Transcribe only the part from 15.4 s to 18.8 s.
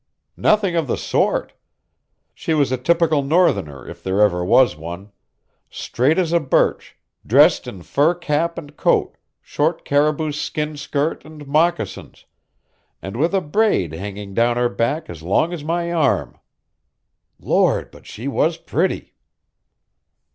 as my arm. Lord, but she was